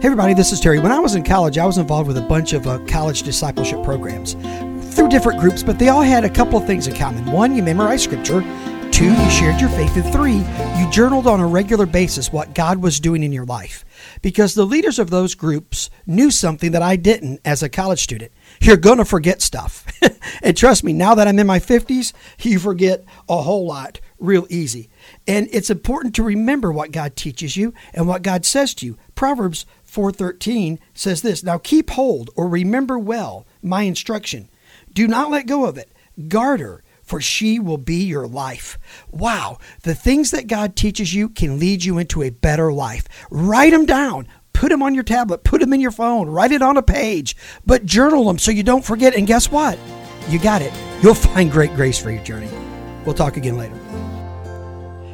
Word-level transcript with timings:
Hey, 0.00 0.06
everybody, 0.06 0.32
this 0.32 0.52
is 0.52 0.60
Terry. 0.60 0.78
When 0.78 0.92
I 0.92 1.00
was 1.00 1.16
in 1.16 1.24
college, 1.24 1.58
I 1.58 1.66
was 1.66 1.76
involved 1.76 2.06
with 2.06 2.16
a 2.18 2.22
bunch 2.22 2.52
of 2.52 2.68
uh, 2.68 2.78
college 2.86 3.24
discipleship 3.24 3.82
programs 3.82 4.34
through 4.94 5.08
different 5.08 5.40
groups, 5.40 5.64
but 5.64 5.80
they 5.80 5.88
all 5.88 6.02
had 6.02 6.24
a 6.24 6.30
couple 6.30 6.56
of 6.56 6.64
things 6.68 6.86
in 6.86 6.94
common. 6.94 7.26
One, 7.32 7.56
you 7.56 7.64
memorized 7.64 8.04
scripture. 8.04 8.42
Two, 8.92 9.12
you 9.12 9.30
shared 9.30 9.60
your 9.60 9.70
faith. 9.70 9.96
And 9.96 10.12
three, 10.12 10.44
you 10.80 10.88
journaled 10.92 11.26
on 11.26 11.40
a 11.40 11.46
regular 11.48 11.84
basis 11.84 12.32
what 12.32 12.54
God 12.54 12.78
was 12.78 13.00
doing 13.00 13.24
in 13.24 13.32
your 13.32 13.44
life. 13.44 13.84
Because 14.22 14.54
the 14.54 14.64
leaders 14.64 15.00
of 15.00 15.10
those 15.10 15.34
groups 15.34 15.90
knew 16.06 16.30
something 16.30 16.70
that 16.70 16.82
I 16.82 16.94
didn't 16.94 17.40
as 17.44 17.64
a 17.64 17.68
college 17.68 18.00
student. 18.00 18.30
You're 18.60 18.76
going 18.76 18.98
to 18.98 19.04
forget 19.04 19.42
stuff. 19.42 19.84
and 20.42 20.56
trust 20.56 20.84
me, 20.84 20.92
now 20.92 21.16
that 21.16 21.26
I'm 21.26 21.40
in 21.40 21.46
my 21.48 21.58
50s, 21.58 22.12
you 22.40 22.60
forget 22.60 23.04
a 23.28 23.42
whole 23.42 23.66
lot 23.66 24.00
real 24.18 24.46
easy. 24.50 24.90
And 25.26 25.48
it's 25.52 25.70
important 25.70 26.14
to 26.16 26.22
remember 26.22 26.72
what 26.72 26.90
God 26.90 27.16
teaches 27.16 27.56
you 27.56 27.74
and 27.94 28.08
what 28.08 28.22
God 28.22 28.44
says 28.44 28.74
to 28.74 28.86
you. 28.86 28.96
Proverbs 29.18 29.66
4:13 29.82 30.78
says 30.94 31.22
this, 31.22 31.42
"Now 31.42 31.58
keep 31.58 31.90
hold 31.90 32.30
or 32.36 32.46
remember 32.46 32.96
well 32.96 33.48
my 33.60 33.82
instruction. 33.82 34.48
Do 34.94 35.08
not 35.08 35.28
let 35.28 35.48
go 35.48 35.64
of 35.64 35.76
it. 35.76 35.90
Guard 36.28 36.60
her, 36.60 36.84
for 37.02 37.20
she 37.20 37.58
will 37.58 37.78
be 37.78 38.04
your 38.04 38.28
life." 38.28 38.78
Wow, 39.10 39.58
the 39.82 39.96
things 39.96 40.30
that 40.30 40.46
God 40.46 40.76
teaches 40.76 41.14
you 41.14 41.28
can 41.28 41.58
lead 41.58 41.82
you 41.82 41.98
into 41.98 42.22
a 42.22 42.30
better 42.30 42.72
life. 42.72 43.08
Write 43.28 43.72
them 43.72 43.86
down. 43.86 44.28
Put 44.52 44.68
them 44.68 44.84
on 44.84 44.94
your 44.94 45.02
tablet, 45.02 45.42
put 45.42 45.60
them 45.60 45.72
in 45.72 45.80
your 45.80 45.90
phone, 45.90 46.28
write 46.28 46.52
it 46.52 46.62
on 46.62 46.76
a 46.76 46.82
page, 46.82 47.36
but 47.66 47.84
journal 47.84 48.24
them 48.26 48.38
so 48.38 48.52
you 48.52 48.62
don't 48.62 48.84
forget. 48.84 49.16
And 49.16 49.26
guess 49.26 49.50
what? 49.50 49.80
You 50.30 50.38
got 50.38 50.62
it. 50.62 50.72
You'll 51.02 51.14
find 51.14 51.50
great 51.50 51.74
grace 51.74 51.98
for 51.98 52.12
your 52.12 52.22
journey. 52.22 52.50
We'll 53.04 53.16
talk 53.16 53.36
again 53.36 53.58
later. 53.58 53.74